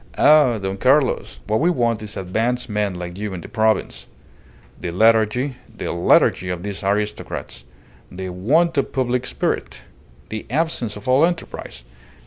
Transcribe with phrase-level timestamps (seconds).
[0.17, 1.39] "Ah, Don Carlos!
[1.45, 4.07] What we want is advanced men like you in the province.
[4.79, 7.65] The lethargy the lethargy of these aristocrats!
[8.11, 9.83] The want of public spirit!
[10.29, 11.83] The absence of all enterprise!